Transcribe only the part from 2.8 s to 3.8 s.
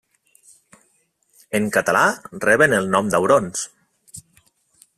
nom d'aurons.